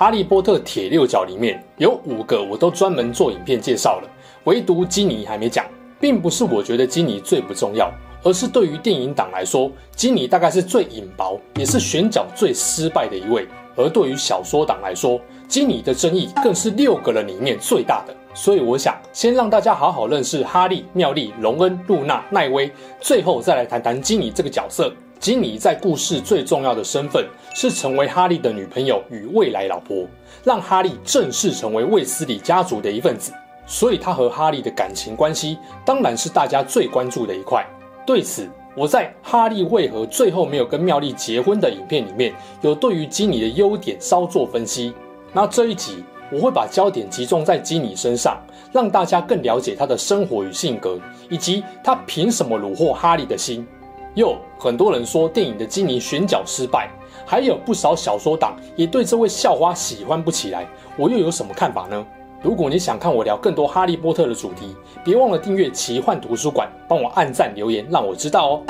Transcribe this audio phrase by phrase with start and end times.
[0.00, 4.08] 哈利波特》铁六角里面有五个，我都专门做影片介绍了，
[4.44, 5.66] 唯独金妮还没讲。
[6.00, 7.92] 并不是我觉得金妮最不重要，
[8.22, 13.46] 而是对于电影党来说，金妮大概是最引爆，也是选角最失败的一位。
[13.76, 18.16] 而对于小说党来说，金妮的争议更是六个人里面最大的。
[18.32, 22.72] 所以我想先让大家好好认识哈利、妙丽、荣恩、露娜、奈威，
[23.02, 24.90] 最后再来谈谈金妮这个角色。
[25.20, 30.06] 金妮在故事最重要的身份是成为哈利的女朋友与未来老婆，
[30.42, 33.30] 让哈利正式成为卫斯理家族的一份子。
[33.66, 37.62] 所以，她和哈利的感情关系当然是大家最关注的一块。
[38.06, 44.94] 对此，我在哈利为何最后没有跟妙丽结婚的影片里面有对于金妮的优点稍作分析。
[45.34, 46.02] 那这一集
[46.32, 48.42] 我会把焦点集中在金妮身上，
[48.72, 53.68] 让大家更了解她的生活与性格，以及她凭什么虏获哈利的心。
[54.14, 56.90] 又很多人说电影的金妮选角失败，
[57.24, 60.66] 还有不少小说党也对这位校花喜欢不起来。
[60.96, 62.06] 我又有什么看法呢？
[62.42, 68.62] 如果你想看我聊更多哈利波特的主题，别忘了订阅奇幻图书馆，帮我按赞留言，让我知道哦。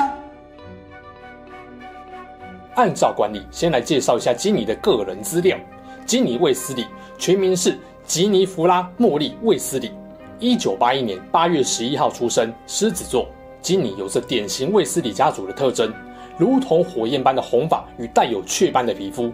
[2.75, 5.57] 按照惯例，先来介绍一下金妮的个人资料。
[6.05, 6.85] 金妮卫斯理
[7.17, 9.91] 全名是吉妮弗拉莫莉卫斯理，
[10.39, 13.25] 一九八一年八月十一号出生，狮子座。
[13.61, 15.93] 金妮有着典型卫斯理家族的特征，
[16.37, 19.31] 如同火焰般的红发与带有雀斑的皮肤。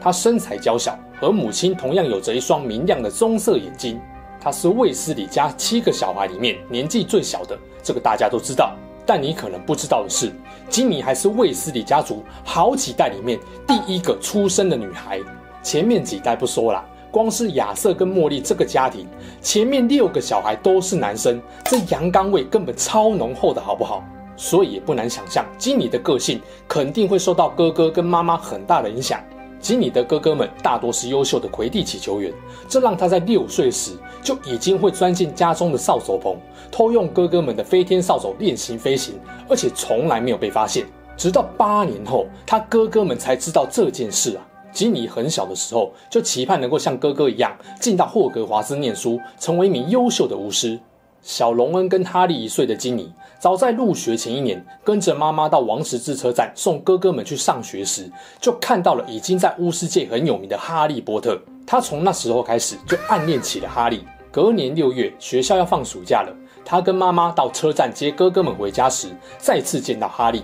[0.00, 4.00] 她身材娇小，和母亲同样有着一双明亮的棕色眼睛。
[4.40, 8.74] 她是卫斯理家七个小孩里面年纪最小的，这个大家都知道。
[9.06, 10.32] 但你可能不知道的是，
[10.70, 15.20] 金妮还是卫斯理家族好几代里面第一个出生的女孩。
[15.62, 16.84] 前面几代不说啦。
[17.14, 19.06] 光是亚瑟跟茉莉这个家庭，
[19.40, 24.02] 前面六个小孩都是男生，这阳刚味根本超浓厚的，好不好？
[24.36, 29.20] 所以也不难想象，金妮的个性肯定会受到哥哥跟妈妈很大的影响。
[29.60, 32.32] 金妮的哥哥们大多是优秀的魁地奇球员，
[32.68, 36.36] 这让他在六岁时就已经会钻进家中的扫帚棚，
[36.68, 39.14] 偷用哥哥们的飞天扫帚练习飞行，
[39.48, 40.84] 而且从来没有被发现。
[41.16, 44.42] 直到八年后，他哥哥们才知道这件事啊。
[44.74, 50.78] 金妮很小的时候就期盼能够像哥哥一样进到霍格华兹念书，成为一名优秀的巫师。
[51.22, 61.40] 小荣恩跟哈利一岁的金妮，早在入学前一年，跟着妈妈到王十字车站送哥哥们去上学时，就看到了已经在巫师界很有名的哈利波特。
[61.66, 64.04] 他从那时候开始就暗恋起了哈利。
[64.30, 69.08] 隔年六月，学校要放暑假了，他跟妈妈到车站接哥哥们回家时，
[69.38, 70.42] 再次见到哈利。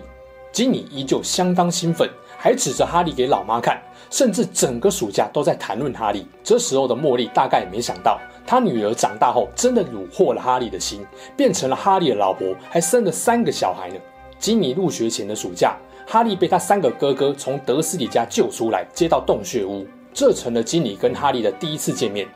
[0.50, 2.08] 金妮依旧相当兴奋，
[2.38, 3.82] 还指着哈利给老妈看。
[4.10, 6.26] 甚至整个暑假都在谈论哈利。
[6.44, 11.06] 这时候的茉莉大概也没想到，她女儿长大后真的虏获了哈利的心，
[11.36, 13.94] 变成了哈利的老婆，还生了三个小孩呢。
[14.38, 15.76] 金妮入学前的暑假，
[16.06, 22.26] 哈利被他三个哥哥从德斯里家救出来，接到洞穴屋，这成了金妮跟哈利的第一次见面。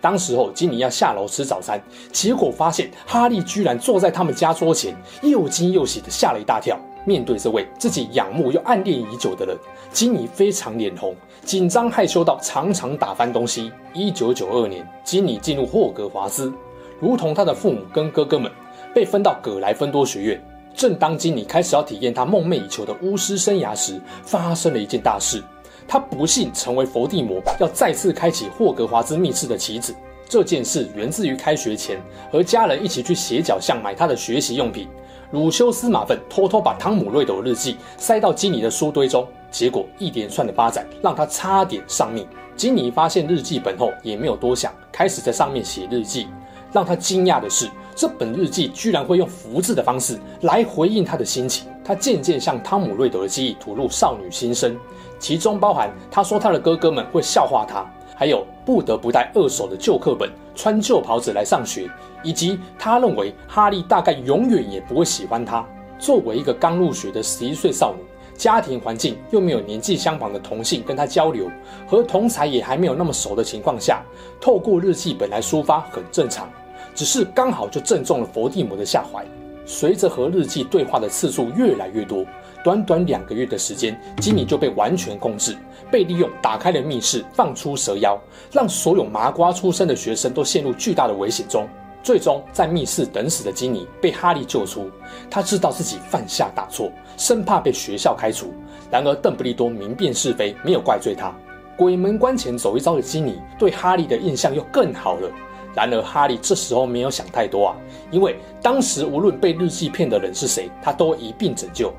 [0.00, 1.78] 当时候，金妮要下楼吃早餐，
[2.10, 6.80] 结果发现哈利居然坐在他们家桌前，又惊又喜的吓了一大跳。
[7.04, 9.56] 面对这位自己仰慕又暗恋已久的人，
[9.90, 13.72] 金妮非常脸红，紧张害羞到常常打翻东西。
[13.92, 16.52] 一九九二年，金妮进入霍格华兹，
[17.00, 18.50] 如同她的父母跟哥哥们，
[18.94, 20.40] 被分到葛莱芬多学院。
[20.74, 25.42] 正当金妮开始要体验她梦寐以求的巫师生涯时，发生了一件大事，
[25.88, 29.94] 她不幸成为佛地魔要再次开启霍格华兹密室的棋子。
[30.28, 32.00] 这件事源自于开学前
[32.30, 34.86] 和家人一起去斜角巷买她的学习用品。
[35.32, 42.26] 鲁修斯·马粪偷偷把汤姆·瑞斗日记塞到金尼的书堆中，结果一连串的发展让他差点丧命。
[42.56, 46.26] 金尼发现日记本后也没有多想，开始在上面写日记。
[46.72, 51.68] 让他惊讶的是，这本日记居然会用福字的方式来回应他的心情。
[51.84, 54.76] 他渐渐向汤姆·瑞德的记忆吐露少女心声，
[55.20, 57.86] 其中包含他说他的哥哥们会笑话他。
[58.20, 61.88] 还有不得不带二手的旧课本、穿旧袍子来上学，
[62.22, 65.64] 以及他认为哈利大概永远也不会喜欢他。
[65.98, 68.04] 作为一个刚入学的十一岁少女，
[68.36, 71.50] 家庭环境又没有年纪相仿的同性跟他交流，
[71.86, 74.02] 和同才也还没有那么熟的情况下，
[74.38, 76.46] 透过日记本来抒发很正常。
[76.94, 79.24] 只是刚好就正中了佛地魔的下怀。
[79.64, 82.22] 随着和日记对话的次数越来越多，
[82.62, 85.56] 短短两个月的时间，基尼就被完全控制，
[85.90, 88.18] 被利用打开了密室，放出蛇妖，
[88.52, 91.66] 让所有麻瓜出身的学生都陷入巨大的危险中。
[92.02, 94.90] 最终，在密室等死的基尼被哈利救出。
[95.30, 98.54] 他知道自己犯下大错，生怕被学校开除。
[98.90, 101.30] 然而，邓布利多明辨是非，没有怪罪他。
[101.76, 105.30] 鬼门关前走一遭的基尼对哈利的印象又更好了。
[105.74, 107.76] 然而，哈利这时候没有想太多啊，
[108.10, 111.92] 因为当时无论被日记骗的人是谁，他都一并拯救。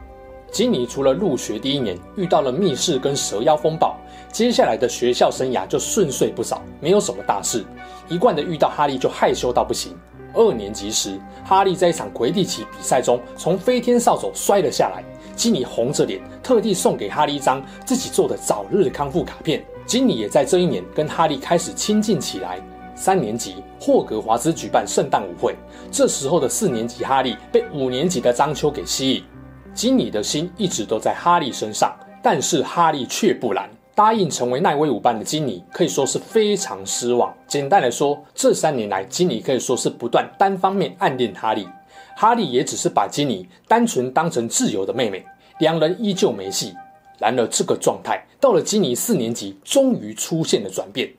[0.52, 3.96] 基尼除了入学第一年遇到了密室跟蛇妖风暴，
[4.34, 7.64] 接下来的学校生涯就顺遂不少，没有什么大事。
[8.10, 9.96] 一贯的遇到哈利就害羞到不行。
[10.34, 15.02] 二年级时，哈利在一场魁地奇比赛中从飞天扫帚摔了下来，
[15.38, 19.64] 基尼红着脸，特地送给哈利一张自己做的早日康复卡片。
[19.86, 22.62] 基尼也在这一年跟哈利开始亲近起来。
[22.94, 25.56] 三年级，霍格华兹举办圣诞舞会，
[25.90, 29.24] 这时候的四年级哈利被五年级的张秋给吸引。
[29.74, 33.70] 基尼的心一直都在哈利身上，但是哈利却不然。
[33.94, 37.32] 答应成为奈威舞伴的基尼可以说是非常失望。
[37.46, 41.68] 简单来说，这三年来，基尼可以说是不断单方面暗恋哈利，
[42.16, 45.24] 哈利也只是把基尼单纯当成自由的妹妹，
[45.60, 46.74] 两人依旧没戏。
[47.20, 51.12] 然而，这个状态到了基尼四年级，终于出现了转变。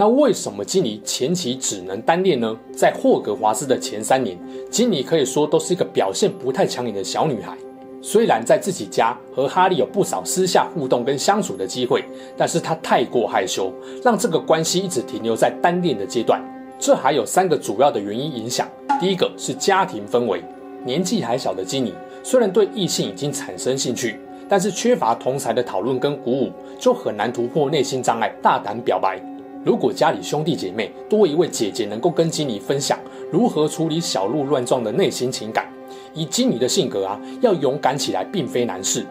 [0.00, 2.56] 那为什么基尼前期只能单恋呢？
[2.72, 4.38] 在霍格华兹的前三年，
[4.70, 7.58] 基尼可以说都是一个表现不太抢眼的小女孩。
[8.00, 12.04] 虽然在自己家和哈利有不少私下互动跟相处的机会，
[12.36, 16.40] 但是她太过害羞，让这个关系一直停留在单恋的阶段。
[16.78, 18.68] 这还有三个主要的原因影响。
[19.00, 20.40] 第一个是家庭氛围，
[20.84, 21.92] 年纪还小的基尼
[22.22, 29.20] 虽然对异性已经产生兴趣，但是缺乏同才的讨论跟鼓舞，就很难突破内心障碍，大胆表白。
[29.64, 32.98] 如果家里兄弟姐妹多一位姐姐，能够跟基尼分享
[33.30, 35.68] 如何处理小鹿乱撞的内心情感，
[36.14, 39.04] 以基尼的性格啊，要勇敢起来并非难事。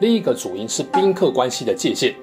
[0.00, 2.14] 另一个主因是宾客关系的界限。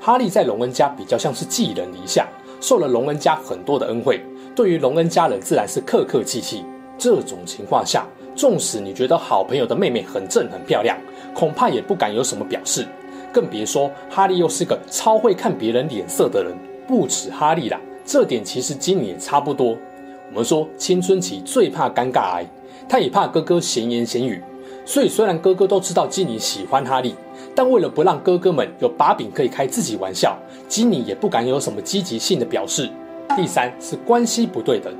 [0.00, 2.28] 哈利在隆恩家比较像是寄人篱下，
[2.60, 4.20] 受了隆恩家很多的恩惠，
[4.54, 6.64] 对于隆恩家人自然是客客气气。
[6.96, 8.06] 这种情况下，
[8.36, 10.96] 纵使你觉得好朋友的妹妹很正很漂亮，
[11.34, 12.86] 恐怕也不敢有什么表示，
[13.32, 16.54] 更别说哈利又是个超会看别人脸色的人。
[16.86, 19.76] 不止哈利啦，这点其实基尼也差不多。
[20.30, 22.46] 我们说青春期最怕尴尬癌，
[22.88, 24.42] 他也怕哥哥闲言闲语。
[24.84, 27.14] 所以虽然哥哥都知道基尼喜欢哈利，
[27.54, 30.38] 但为了不让哥哥们有把柄可以开自己玩笑，
[30.68, 32.88] 基尼也不敢有什么积极性的表示。
[33.36, 34.94] 第三是关系不对等。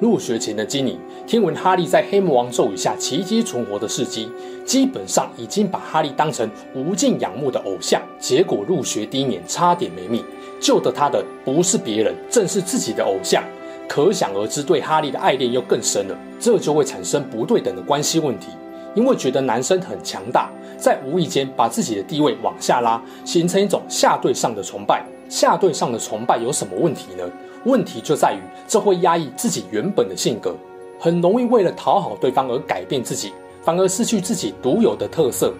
[0.00, 4.28] 入学前的基尼听闻哈利在黑魔王咒语下奇迹存活的事迹，
[4.64, 8.00] 基本上已经把哈利当成无尽仰慕的偶像。
[8.22, 10.24] 结果入学第一年差点没命。
[10.60, 13.42] 救得他的不是别人，正是自己的偶像，
[13.88, 16.16] 可想而知，对哈利的爱恋又更深了。
[16.38, 18.46] 这就会产生不对等的关系问题，
[18.94, 20.48] 因为觉得男生很强大，
[20.78, 25.04] 在无意间把自己的地位往下拉，形成一种下对上的崇拜。
[25.28, 27.24] 下对上的崇拜有什么问题呢？
[27.64, 30.54] 问题就在于这会压抑自己原本的性格，
[31.00, 33.32] 很容易为了讨好对方而改变自己，
[33.64, 35.52] 反而失去自己独有的特色。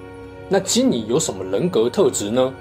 [0.53, 2.53] 那基尼有什么人格特质呢？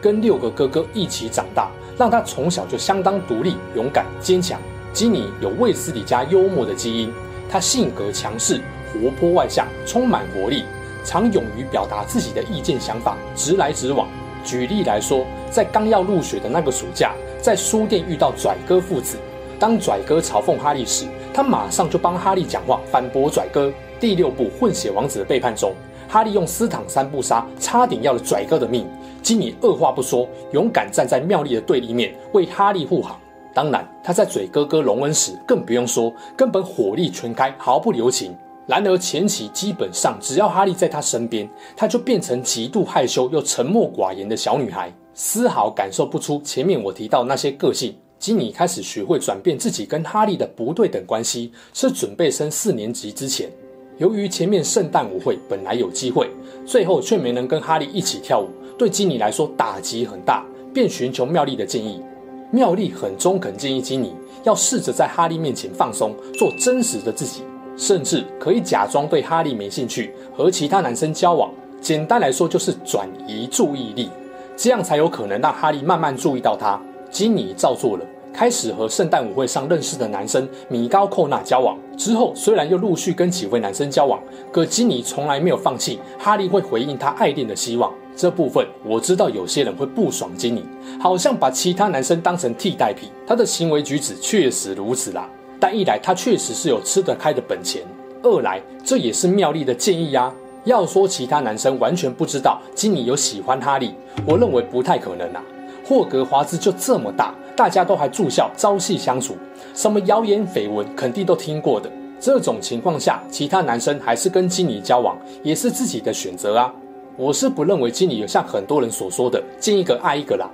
[0.00, 1.70] 跟六个哥哥一起长大。
[1.96, 4.60] 让他从小就相当独立、勇敢、坚强。
[4.92, 7.12] 基尼有卫斯理家幽默的基因，
[7.48, 8.60] 他性格强势、
[8.92, 10.64] 活泼外向、充满活力，
[11.04, 14.08] 常勇于表达自己的意见想法，直来直往。
[14.44, 19.16] 举例来说，在刚要入学的那个暑假，在书店遇到拽哥父子，
[19.58, 23.72] 当拽哥嘲讽哈利时，他马上就帮哈利讲话，反驳拽哥。
[23.98, 25.72] 第六部《混血王子的背叛》中，
[26.08, 28.86] 哈利用斯坦三步杀，差点要了拽哥的命。
[29.22, 33.18] 基米二话不说，勇敢站在妙丽的对立面，为哈利护航。
[33.52, 38.36] 当然，他在嘴哥哥隆恩时更不用说，根本火力全开，毫不留情。
[38.66, 47.96] 然而前期基本上，只要哈利在他身边，他就变成极度害羞又沉默寡言的小女孩，丝毫感受不出前面我提到那些个性。
[48.18, 53.50] 基米开始学会转变自己跟哈利的不对等关系，是准备升四年级之前。
[53.98, 56.28] 由于前面圣诞舞会本来有机会，
[56.66, 58.48] 最后却没能跟哈利一起跳舞。
[58.76, 62.02] 对基尼来说打击很大，便寻求妙丽的建议。
[62.50, 67.42] 妙丽很中肯，建议基尼要试着在哈利面前放松，做真实的自己，
[67.76, 71.50] 甚至可以假装对哈利没兴趣，和其他男生交往。
[71.80, 74.10] 简单来说，就是转移注意力，
[74.56, 76.78] 这样才有可能让哈利慢慢注意到他。
[77.10, 78.04] 基尼照做了，
[78.36, 81.74] 开始和圣诞舞会上认识的男生米高寇纳交往。
[81.96, 84.20] 之后虽然又陆续跟几位男生交往，
[84.52, 87.90] 可基尼从来没有放弃哈利会回应他爱恋的希望。
[88.14, 90.62] 这部分我知道有些人会不爽基尼，
[91.00, 93.08] 好像把其他男生当成替代品。
[93.26, 95.26] 他的行为举止确实如此啦，
[95.58, 97.80] 但一来他确实是有吃得开的本钱，
[98.22, 100.30] 二来，这也是妙丽的建议呀。
[100.64, 103.94] 要说其他男生完全不知道金妮有喜欢哈利，
[104.26, 105.42] 我认为不太可能啊。
[105.88, 109.36] 霍格华兹就这么大，大家都还住校朝夕相处，
[109.74, 111.90] 什么谣言绯闻肯定都听过的。
[112.20, 116.72] 这种情况下，其他男生还是跟经理交往，也是自己的选择啊。
[117.16, 120.50] 我是不认为经理有像很多人所说的见一个爱一个啦。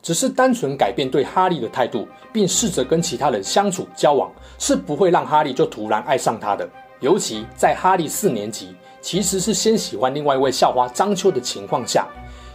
[0.00, 6.68] 只是单纯改变对哈利的态度，并试着跟其他人相处交往，是不会让哈利就突然爱上他的。
[7.00, 12.06] 尤其在哈利四年级，其实是先喜欢另外一位校花张秋的情况下，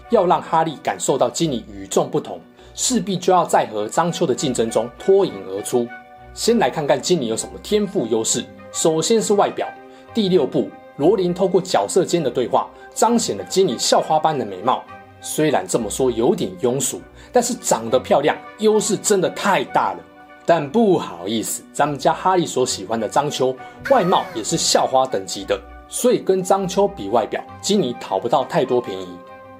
[0.09, 2.39] 要让哈利感受到金妮与众不同，
[2.75, 5.87] 势必就要在和张秋的竞争中脱颖而出。
[6.33, 8.45] 先来看看金妮有什么天赋优势。
[8.71, 9.67] 首先是外表，
[10.13, 14.83] 第六部罗琳透过角色间的对话，彰显了金妮校花般的美貌。
[15.21, 17.01] 虽然这么说有点庸俗，
[17.31, 19.99] 但是长得漂亮，优势真的太大了。
[20.45, 23.55] 但不好意思，咱们家哈利所喜欢的张秋，
[23.91, 29.07] 外貌也是校花等级的，所以跟张秋比外表，金妮讨不到太多便宜。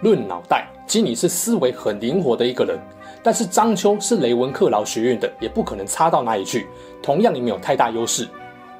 [0.01, 2.79] 论脑袋，金妮是思维很灵活的一个人，
[3.21, 6.67] 但是张秋是雷文克劳学院的，也不可能差到哪里去，
[7.01, 8.27] 同样也没有太大优势。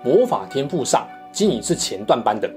[0.01, 2.49] 魔法天赋上，金妮是前段班的。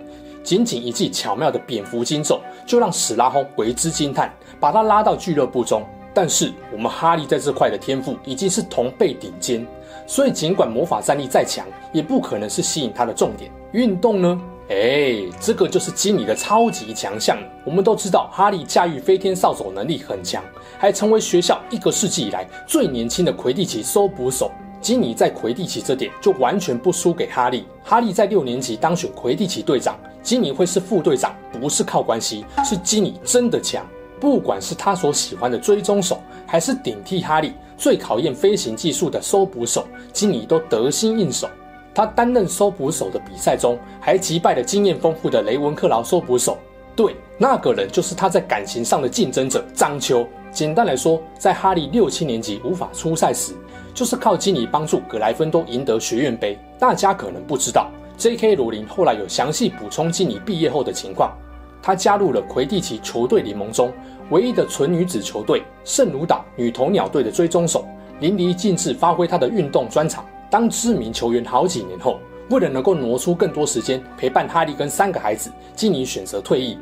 [0.45, 5.85] 仅仅一记巧妙的蝙蝠金咒，就让史拉轰为之惊叹，把他拉到俱乐部中。
[6.15, 9.67] 但是我们哈利在这块的天赋已经是同辈顶尖，
[10.07, 13.51] 所以尽管魔法战力再强，也不可能是吸引他的重点。
[13.73, 14.41] 运动呢？
[14.69, 17.37] 哎，这个就是金尼的超级强项。
[17.65, 20.43] 我们都知道，哈利驾驭飞天扫帚能力很强，
[20.79, 24.51] 还成为学校一个世纪以来最年轻的魁地奇搜捕手。
[24.81, 27.67] 金尼在魁地奇这点就完全不输给哈利。
[27.85, 33.87] 哈利在六年级当选魁地奇队长，金尼会是副队长，不是靠关系，是金尼真的强。
[34.19, 41.49] 不管是他所喜欢的追踪手，还是顶替哈利最考验飞行技术的搜捕手，金尼都得心应手。
[41.95, 46.59] 他担任搜捕手的比赛中，还击败了经验丰富的雷文克劳搜捕手。
[46.95, 50.27] 对，那个人就是他在感情上的竞争者张秋。
[50.51, 53.55] 简单来说，在哈利六七年级无法出赛时，
[53.95, 56.59] 就是靠金妮帮助格莱芬多赢得学院杯。
[56.79, 58.55] 大家可能不知道，J.K.
[58.57, 61.33] 罗琳后来有详细补充金妮毕业后的情况。
[61.81, 63.91] 她加入了魁地奇球队联盟中
[64.31, 67.87] 唯一的纯女子球队圣卢岛女鸵鸟队的追踪手，
[68.21, 70.25] 淋漓尽致发挥她的运动专长。
[70.53, 72.19] 当知名球员好几年后，
[72.51, 76.77] 为了能够挪出更多时间陪伴哈利跟三个孩子，金妮选择退役。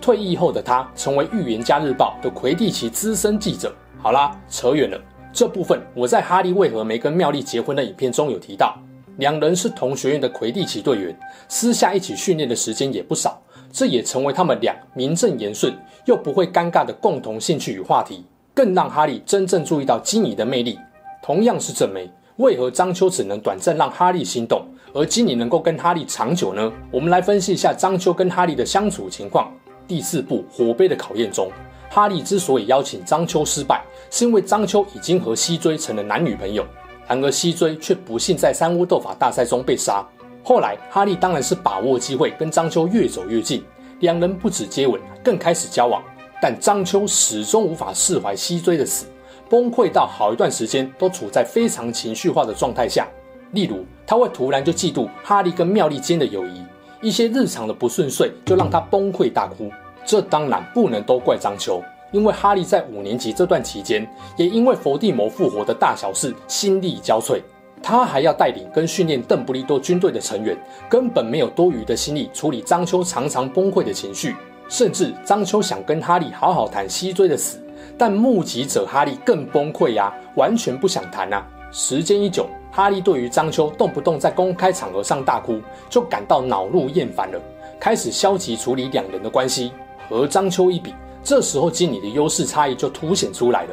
[0.00, 3.74] 退役后的他成为《预言家日报》的魁地奇资深记者。
[4.00, 4.96] 好啦，扯远了。
[5.32, 8.78] 这部分我在哈利为何没跟妙丽结婚的影片中有提到，
[9.16, 20.78] 两人是同学院的魁地奇队员，私下一起训练的时间也不少，这也成为他们俩名正言顺又不会尴尬的共同兴趣与话题，更让哈利真正注意到金妮的魅力。
[21.20, 24.64] 同样是正妹，为何张秋只能短暂让哈利心动，
[24.94, 26.72] 而金妮能够跟哈利长久呢？
[26.88, 29.52] 我们来分析一下张秋跟哈利的相处情况。
[29.88, 31.50] 第四部火杯的考验中。
[31.90, 36.64] 哈利之所以邀请张秋失败，是因为张秋已经和西追成了男女朋友，
[37.08, 40.06] 然而西追却不幸在三巫斗法大赛中被杀。
[40.44, 43.64] 后来哈利当然是把握机会跟张秋越走越近，
[43.98, 46.00] 两人不止接吻，更开始交往。
[46.40, 49.06] 但张秋始终无法释怀西追的死，
[49.48, 53.06] 崩溃到好一段时间都处在非常情绪化的状态下。
[53.52, 56.62] 例如，他会突然就嫉妒哈利跟妙丽间的友谊，
[57.00, 59.70] 一些日常的不顺遂就让他崩溃大哭。
[60.04, 67.40] 这当然不能都怪张秋，因为哈利在五年级这段期间，也因为伏地魔复活的大小事心力交瘁。
[67.82, 70.56] 他还要带领跟训练邓布利多军队的成员，
[70.88, 74.34] 根本没有多余的心力处理张秋常常崩溃的情绪。
[74.68, 77.58] 甚至张秋想跟哈利好好谈西追的死，
[77.96, 81.46] 但目击者哈利更崩溃呀、完全不想谈啊。
[81.70, 87.40] 时间一久，哈利对于张秋动不动在公开场合上大哭，就感到恼怒厌烦了，
[87.78, 89.72] 开始消极处理两人的关系。
[90.08, 93.70] 和张秋一比，这时候金妮的优势差异就凸显出来了。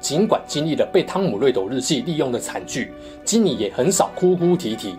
[0.00, 2.92] 尽管经历了被汤姆·瑞斗日记利用的惨剧，
[3.24, 4.96] 金妮也很少哭哭啼啼。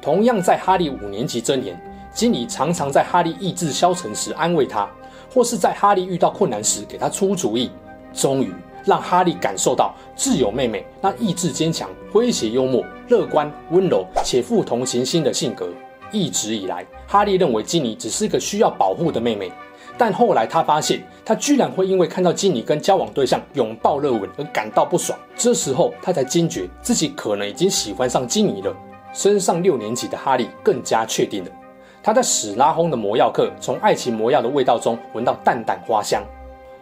[0.00, 1.78] 同样在哈利五年级这年，
[2.12, 4.88] 金妮常常在哈利意志消沉时安慰他，
[5.32, 7.70] 或是在哈利遇到困难时给他出主意。
[8.14, 8.52] 终于
[8.84, 15.68] 让哈利感受到挚友妹妹那意志坚强、诙谐幽默、乐观、温柔且富同情心的性格。
[16.12, 19.50] 一直以来，哈利认为金妮只是一个需要保护的妹妹。
[19.96, 25.18] 但后来他发现，他居然会因为看到金妮跟交往对象拥抱热吻而感到不爽。
[25.36, 28.74] 这时候他才惊觉自己可能已经喜欢上金妮了。
[29.12, 31.50] 升上六年级的哈利更加确定了，
[32.02, 36.20] 他在史拉轰的魔药课从爱情魔药的味道中闻到淡淡花香。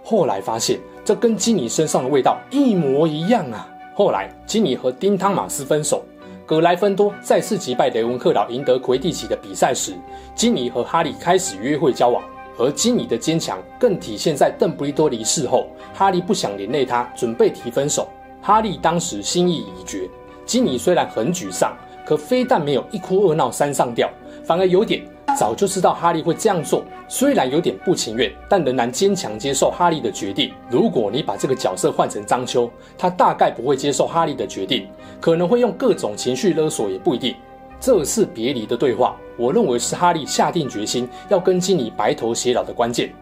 [0.03, 3.69] 后来发现这跟金妮身上的味道一模一样啊！
[3.95, 6.03] 后来金妮和丁汤马斯分手，
[6.47, 9.95] 葛莱芬多再次击败雷文克劳，赢得魁地奇的比赛时，
[10.35, 12.23] 金妮和哈利开始约会交往。
[12.59, 18.09] 而金妮的坚强更体现在邓布利多离世后，哈利不想连累他，准备提分手。
[18.43, 20.09] 哈利当时心意已决。
[20.45, 24.11] 金妮虽然很沮丧，可非但没有一哭二闹三上吊，
[24.45, 25.03] 反而有点
[25.37, 26.85] 早就知道哈利会这样做。
[27.09, 30.53] 虽然有点不情愿，但仍然坚强接受哈利的决定。
[30.71, 34.89] 如果你把这个角色换成张秋，他大概不会接受哈利的决定，
[35.21, 37.35] 可能会用各种情绪勒索，也不一定。
[37.81, 43.13] 这次别离的对话，我认为是哈利下定决心要跟金妮白头偕老的关键。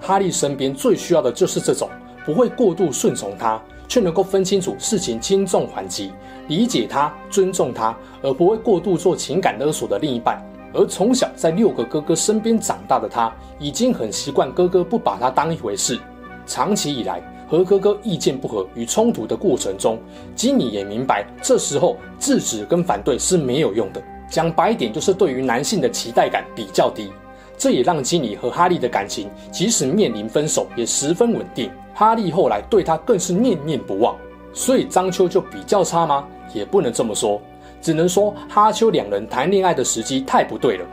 [0.00, 1.88] 哈利身边最需要的就是这种
[2.24, 6.12] 不会过度顺从他，却能够分清楚事情轻重缓急，
[6.48, 10.40] 理解他、尊重他，而不会过度做情感勒索的另一半。
[10.72, 15.98] 而从小在六个哥哥身边长大的他，已经很习惯哥哥不把他当一回事。
[16.46, 19.98] 长期以来，和哥哥意见不合与冲突的过程中，
[20.34, 24.02] 吉米也明白，这时候制止跟反对是没有用的。
[24.28, 27.10] 讲白一点，就是对于男性的期待感比较低。
[27.58, 31.70] 这也让吉米和哈利的感情，即使面临分手，也十分稳定。
[31.92, 34.16] 哈利后来对他更是念念不忘。
[34.52, 36.26] 所以张秋就比较差吗？
[36.54, 37.40] 也不能这么说，
[37.80, 40.86] 只能说哈秋两人谈恋爱的时机太不对了。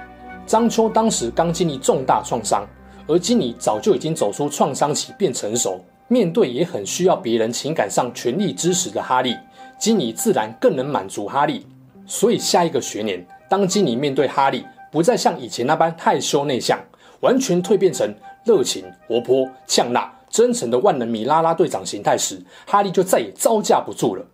[0.46, 2.66] 张秋当时刚经历重大创伤，
[3.08, 5.84] 而金妮早就已经走出创伤期，变成熟。
[6.10, 9.36] 面对也很需要别人情感上全力支持的哈利，
[9.78, 11.68] 金妮自然更能满足哈利。
[12.06, 16.80] 所以下一个学年，当金妮面对哈利，不再像以前那般害羞内向，
[17.20, 18.16] 完全蜕变成
[18.46, 24.26] 热情、活泼、呛辣、真诚的万能米拉拉队长形态时，哈利就再也招架不住了。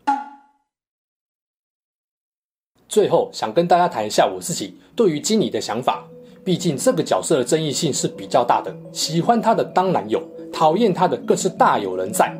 [2.93, 6.05] 最后，想跟大家谈一下我自己对于金妮的想法。
[6.43, 10.21] 毕竟这个角色的争议性是比较大的，喜欢他的当然有。
[10.53, 12.31] 讨厌他的更是大有人在，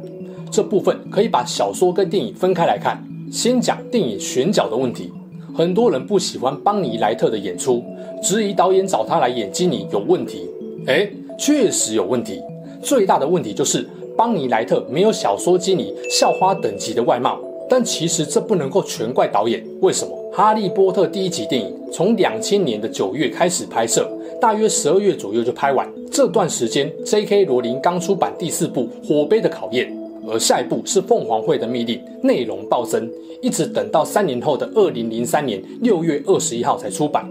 [0.52, 3.04] 这部分可以把小说跟电影分开来看。
[3.32, 5.12] 先讲电影选角的问题，
[5.56, 7.84] 很多人不喜欢邦尼莱特的演出，
[8.22, 10.48] 质疑导演找他来演金妮有问题。
[10.86, 12.40] 诶，确实有问题。
[12.80, 17.40] 最大的问题就是邦尼莱特没有小说金妮校花等级的外貌。
[17.70, 20.16] 但其实这不能够全怪导演，为什么？
[20.36, 24.10] 《哈利波特》第一集电影从两千年的九月开始拍摄，
[24.42, 25.88] 大约十二月左右就拍完。
[26.12, 27.46] 这段时间，J.K.
[27.46, 29.92] 罗琳刚出版第四部《火杯的考验》，
[30.32, 33.10] 而下一部是《凤凰会的秘密令》，内容暴增，
[33.42, 37.28] 一直等到三年后的二零零三年六月二十一号才出版。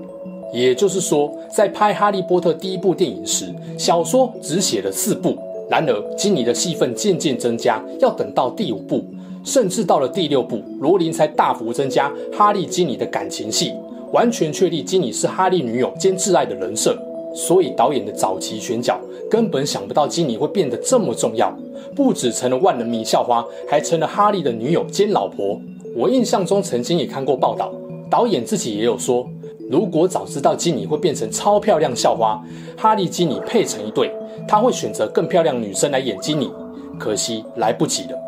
[0.53, 3.47] 也就是说，在拍《哈利波特》第一部电影时，
[3.79, 5.37] 小说只写了四部。
[5.71, 9.05] 然而，金妮的戏份渐渐增加，要等到第五部。
[9.45, 13.73] 甚至到了第六部，罗琳才大幅增加哈利金妮的感情戏，
[14.13, 16.97] 完全确立金妮是哈利女友兼挚爱的人设。
[17.35, 19.01] 所以导演的早期选角
[19.31, 21.51] 根本想不到金妮会变得这么重要，
[21.97, 25.59] 不只成了万人迷校花，还成了哈利的女友兼老婆。
[25.97, 27.73] 我印象中曾经也看过报道，
[28.11, 29.27] 导演自己也有说，
[29.71, 32.39] 如果早知道金妮会变成超漂亮校花，
[32.77, 34.15] 哈利金妮配成一对，
[34.47, 36.51] 他会选择更漂亮女生来演金妮。
[36.99, 38.22] 可惜来不及了。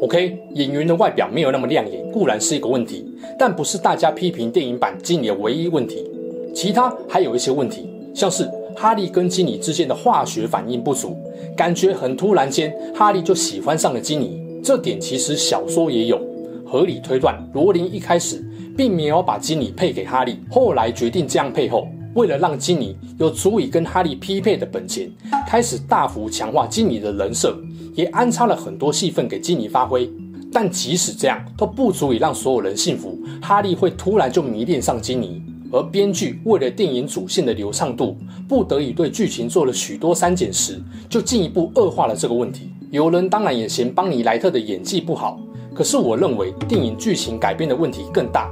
[0.00, 3.04] OK，演员的外表没有那么亮眼，固然是一个问题，
[3.38, 6.10] 但不是大家批评电影版金妮的唯一问题。
[6.54, 11.14] 其他还有一些问题，像是哈利跟金妮之间的化学反应不足，
[11.54, 14.40] 感觉很突然间，哈利就喜欢上了金妮。
[14.64, 16.18] 这点其实小说也有，
[16.64, 18.42] 合理推断，罗琳一开始
[18.78, 25.10] 并没有把金妮配给哈利，后来决定这样配后，为了让金妮有足以跟哈利匹配的本钱，
[25.46, 27.54] 开始大幅强化金妮的人设。
[27.94, 30.10] 也安插了很多戏份给金妮发挥，
[30.52, 33.18] 但即使这样都不足以让所有人信服。
[33.40, 38.16] 哈利会突然就迷恋上金妮，而编剧为了电影主线的流畅度，
[38.48, 42.70] 不得已对剧情做了许多删减时，就进一步恶化了这个问题。
[42.90, 45.38] 有人当然也嫌邦尼莱特的演技不好，
[45.72, 48.50] 可是我认为电影剧情改编的问题更大，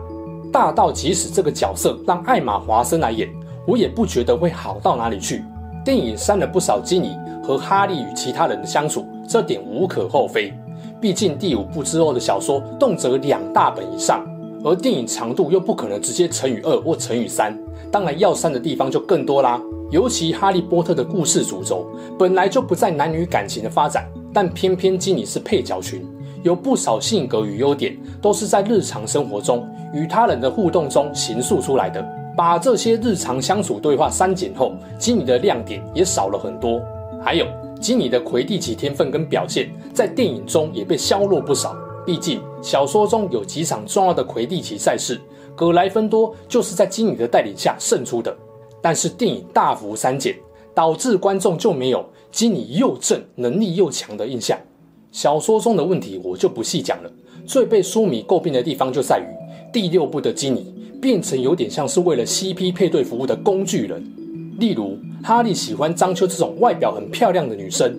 [0.53, 3.29] 大到即使这个角色让艾玛华森来演，
[3.67, 5.43] 我也不觉得会好到哪里去。
[5.85, 9.05] 电影删了不少金妮和哈利与其他人的相处。
[9.29, 10.51] 这点无可厚非，
[10.99, 14.27] 毕竟第五部之后的小说动辄两大本以上，
[14.65, 17.55] 而电影长度又不可能直接乘以二或乘以三，
[17.93, 19.61] 当然要删的地方就更多啦。
[19.91, 21.87] 尤其哈利波特的故事主轴
[22.19, 26.03] 本来就不在男女感情的发展，但偏偏基尼是配角群，
[26.43, 32.03] 有不少性格与优点都是在日常生活中与他人的互动中形塑出来的。
[32.35, 36.81] 把这些日常相处对话删减后，基尼的亮点也少了很多。
[37.23, 37.47] 还有。
[37.81, 41.77] 基尼的魁地奇天分跟表现，在电影中也被削弱不少。
[42.05, 45.21] 毕竟小说中有几场重要的魁地奇赛事，
[45.55, 48.35] 葛莱芬多就是在基尼的带领下胜出的。
[48.81, 50.35] 但是电影大幅删减，
[50.75, 54.59] 导致观众就没有基尼又正、能力又强的印象。
[55.13, 57.11] 小说中的问题我就不细讲了。
[57.47, 59.25] 最被书迷诟病的地方就在于
[59.73, 64.05] 第六部的基尼变成有点像是为了 CP 配对服务的工具人。
[64.59, 67.95] 例如，哈利喜欢张秋这种外表很漂亮的女生，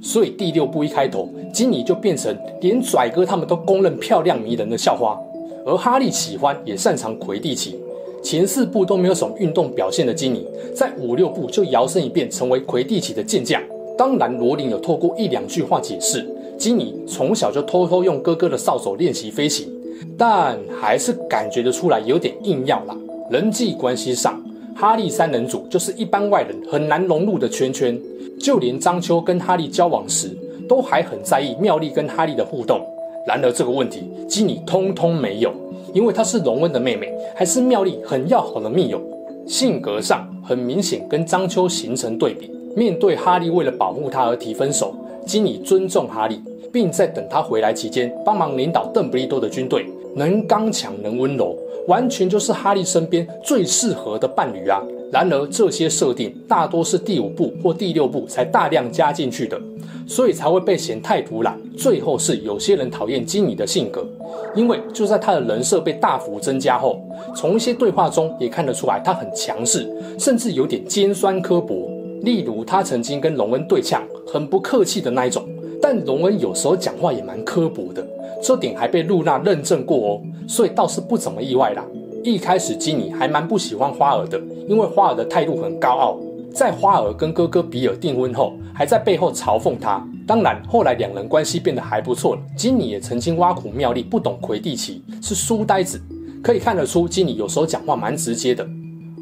[0.00, 5.18] 所以第六部一开头，基尼就变成连拽哥他们都公认漂亮迷人的校花。
[5.64, 7.78] 而哈利喜欢也擅长魁地奇，
[8.22, 13.62] 前四部都没有什么运动表现的基尼，在五六部就摇身一变成为魁地奇的健将。
[13.96, 16.26] 当然，罗琳有透过一两句话解释，
[16.58, 19.68] 基尼从小就偷偷用哥哥的扫帚练习飞行，
[20.16, 22.96] 但还是感觉得出来有点硬要啦。
[23.30, 24.41] 人际关系上，
[24.82, 27.96] 哈利三人组就是一般外人很难融入的圈圈，
[28.36, 30.36] 就连张秋跟哈利交往时，
[30.68, 32.84] 都还很在意妙丽跟哈利的互动。
[33.24, 35.52] 然而这个问题，基尼通通没有，
[35.94, 39.00] 因为她是荣恩的妹妹，还是妙丽很要好的密友。
[39.46, 42.50] 性格上很明显跟张秋形成对比。
[42.74, 44.92] 面对哈利为了保护她而提分手，
[45.24, 46.40] 基尼尊重哈利，
[46.72, 54.80] 并在等他回来期间帮忙领导邓布利多的军队，能刚强能温柔，完全就是哈利身边最适合的伴侣啊。
[55.10, 59.60] 然而这些设定大多是第五部或第六部才大量加进去的，
[60.06, 61.54] 所以才会被嫌太突然。
[61.76, 64.06] 最后是有些人讨厌金尼的性格，
[64.54, 66.98] 因为就在他的人设被大幅增加后，
[67.36, 69.86] 从一些对话中也看得出来他很强势，
[70.18, 71.90] 甚至有点尖酸刻薄。
[72.22, 75.44] 例如他曾经跟龙恩对呛，很不客气的那一种，
[75.82, 78.06] 但荣恩有时候讲话也蛮刻薄的，
[78.40, 81.84] 这点还被露娜认证过哦，所以倒是不怎么意外啦。
[82.22, 86.20] 一开始基尼还蛮不喜欢花儿的，因为花儿的态度很高傲。
[86.54, 90.06] 在花儿跟哥哥比尔订婚后，还在背后嘲讽他。
[90.24, 92.42] 当然，后来两人关系变得还不错了。
[92.56, 96.00] 基尼也曾经挖苦妙丽不懂魁地奇，是书呆子。
[96.42, 98.64] 可以看得出，基尼有时候讲话蛮直接的。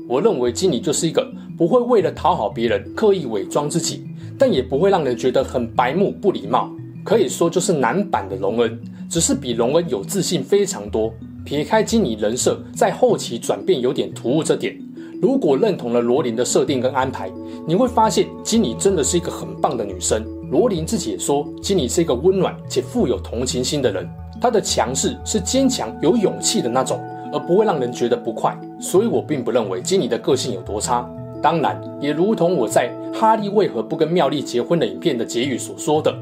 [0.09, 4.05] 我认为基尼就是一个不会为了讨好别人刻意伪装自己，
[4.40, 6.72] 但也不会让人觉得很白目不礼貌。
[7.05, 11.12] 可以说就是男版的隆恩，只是比隆恩有自信非常多。
[11.44, 14.74] 撇开基尼人设在后期转变有点突兀这点，
[15.20, 17.31] 如果认同了罗琳的设定跟安排，
[17.66, 20.24] 你会发现基尼真的是一个很棒的女生。
[20.50, 24.09] 罗琳自己也说，基尼是一个温暖且富有同情心的人，
[24.40, 26.98] 她的强势是坚强有勇气的那种，
[27.31, 28.59] 而不会让人觉得不快。
[28.81, 31.07] 所以我并不认为基尼的个性有多差。
[31.42, 36.14] 当然，也如同我在《哈利为何不跟妙丽结婚》的影片的结语所说的，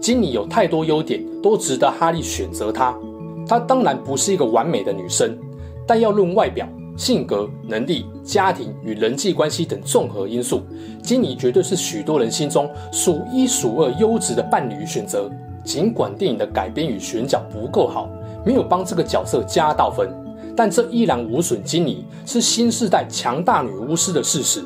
[0.00, 2.96] 基尼有太多优点，都值得哈利选择她。
[3.46, 5.36] 她当然不是一个完美的女生，
[5.86, 10.62] 但要论外表、性格、能力、家庭与人际关系等综合因素，
[11.02, 15.30] 基尼绝对是许多人心中数一数二优质的伴侣选择。
[15.64, 18.08] 尽管电影的改编与选角不够好，
[18.44, 20.08] 没有帮这个角色加到分，
[20.56, 24.64] 但这依然无损金妮是新世代强大女巫师的事实。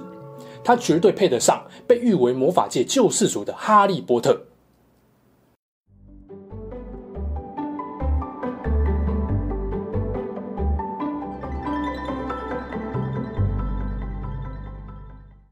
[0.64, 4.45] 她绝对配得上被誉为魔法界救世主的哈利波特。